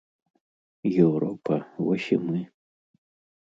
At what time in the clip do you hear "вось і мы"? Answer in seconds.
1.89-2.41